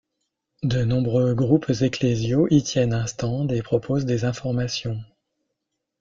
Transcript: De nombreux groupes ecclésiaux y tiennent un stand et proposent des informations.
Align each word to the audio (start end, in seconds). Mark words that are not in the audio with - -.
De 0.63 0.83
nombreux 0.83 1.35
groupes 1.35 1.69
ecclésiaux 1.81 2.47
y 2.49 2.63
tiennent 2.63 2.95
un 2.95 3.05
stand 3.05 3.51
et 3.51 3.61
proposent 3.61 4.05
des 4.07 4.25
informations. 4.25 4.99